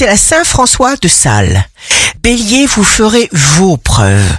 [0.00, 1.68] c'est la Saint-François de Sales.
[2.22, 4.38] Bélier, vous ferez vos preuves.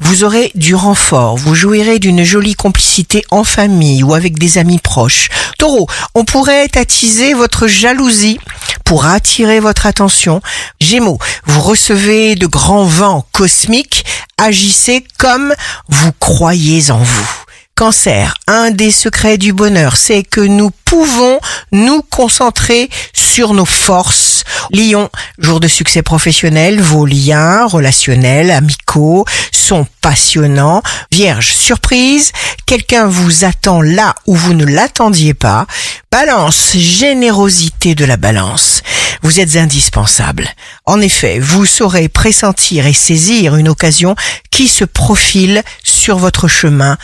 [0.00, 4.78] Vous aurez du renfort, vous jouirez d'une jolie complicité en famille ou avec des amis
[4.78, 5.28] proches.
[5.58, 8.38] Taureau, on pourrait attiser votre jalousie
[8.86, 10.40] pour attirer votre attention.
[10.80, 14.06] Gémeaux, vous recevez de grands vents cosmiques,
[14.38, 15.52] agissez comme
[15.90, 17.30] vous croyez en vous.
[17.74, 21.38] Cancer, un des secrets du bonheur, c'est que nous pouvons
[21.70, 24.31] nous concentrer sur nos forces.
[24.72, 30.82] Lion, jour de succès professionnel, vos liens relationnels, amicaux sont passionnants.
[31.10, 32.32] Vierge, surprise,
[32.64, 35.66] quelqu'un vous attend là où vous ne l'attendiez pas.
[36.10, 38.82] Balance, générosité de la balance.
[39.20, 40.48] Vous êtes indispensable.
[40.86, 44.16] En effet, vous saurez pressentir et saisir une occasion
[44.50, 46.96] qui se profile sur votre chemin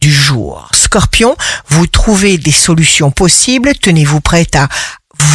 [0.00, 0.68] du jour.
[0.72, 1.36] Scorpion,
[1.68, 4.68] vous trouvez des solutions possibles, tenez-vous prête à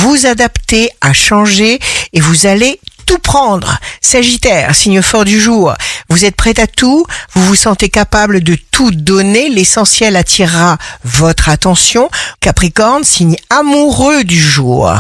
[0.02, 1.80] vous adapter, à changer
[2.12, 3.78] et vous allez tout prendre.
[4.02, 5.76] Sagittaire, signe fort du jour.
[6.10, 11.50] Vous êtes prêt à tout, vous vous sentez capable de tout donner, l'essentiel attirera votre
[11.50, 12.10] attention.
[12.40, 14.92] Capricorne, signe amoureux du jour.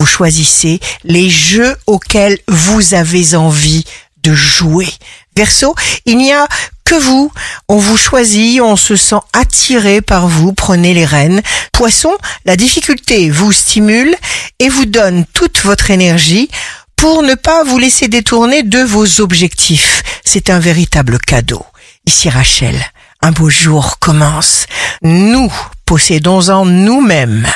[0.00, 3.84] Vous choisissez les jeux auxquels vous avez envie
[4.26, 4.88] de jouer.
[5.36, 5.74] Verseau,
[6.04, 6.48] il n'y a
[6.84, 7.30] que vous.
[7.68, 11.42] On vous choisit, on se sent attiré par vous, prenez les rênes.
[11.72, 12.12] Poisson,
[12.44, 14.16] la difficulté vous stimule
[14.58, 16.48] et vous donne toute votre énergie
[16.96, 20.02] pour ne pas vous laisser détourner de vos objectifs.
[20.24, 21.64] C'est un véritable cadeau.
[22.06, 22.80] Ici Rachel,
[23.22, 24.66] un beau jour commence.
[25.02, 25.52] Nous
[25.84, 27.46] possédons en nous-mêmes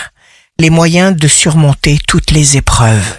[0.59, 3.17] les moyens de surmonter toutes les épreuves.